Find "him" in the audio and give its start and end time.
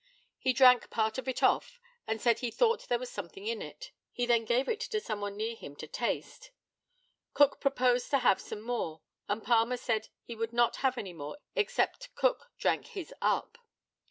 5.55-5.75